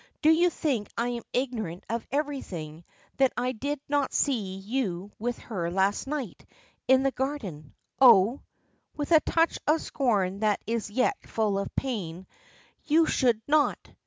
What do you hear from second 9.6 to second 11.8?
of scorn that is yet full of